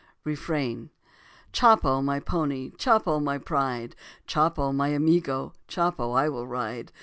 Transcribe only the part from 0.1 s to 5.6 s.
Refrain: Chopo, my pony, Chopo, my pride, Chopo, my amigo,